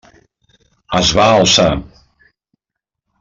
Es 1.01 1.11
va 1.19 1.27
alçar. 1.33 1.69